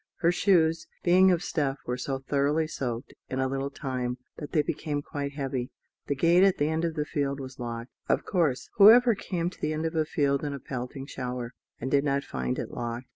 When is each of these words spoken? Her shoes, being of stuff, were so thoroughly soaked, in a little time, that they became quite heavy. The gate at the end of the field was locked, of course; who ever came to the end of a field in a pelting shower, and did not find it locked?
Her 0.21 0.31
shoes, 0.31 0.87
being 1.03 1.29
of 1.29 1.43
stuff, 1.43 1.77
were 1.85 1.95
so 1.95 2.17
thoroughly 2.17 2.65
soaked, 2.65 3.13
in 3.29 3.39
a 3.39 3.47
little 3.47 3.69
time, 3.69 4.17
that 4.37 4.51
they 4.51 4.63
became 4.63 5.03
quite 5.03 5.33
heavy. 5.33 5.69
The 6.07 6.15
gate 6.15 6.41
at 6.41 6.57
the 6.57 6.69
end 6.69 6.83
of 6.83 6.95
the 6.95 7.05
field 7.05 7.39
was 7.39 7.59
locked, 7.59 7.91
of 8.09 8.25
course; 8.25 8.67
who 8.77 8.89
ever 8.89 9.13
came 9.13 9.51
to 9.51 9.61
the 9.61 9.73
end 9.73 9.85
of 9.85 9.95
a 9.95 10.03
field 10.05 10.43
in 10.43 10.55
a 10.55 10.59
pelting 10.59 11.05
shower, 11.05 11.53
and 11.79 11.91
did 11.91 12.03
not 12.03 12.23
find 12.23 12.57
it 12.57 12.71
locked? 12.71 13.09